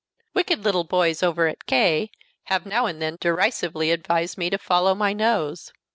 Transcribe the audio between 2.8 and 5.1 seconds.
and then derisively advised me to follow